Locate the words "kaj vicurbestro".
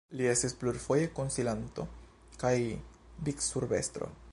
2.45-4.13